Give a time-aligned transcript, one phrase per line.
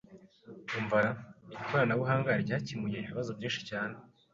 [0.79, 1.11] Umva ra!
[1.55, 3.95] Ikoranabuhanga ryakemuye ibibazo byinshi cyane.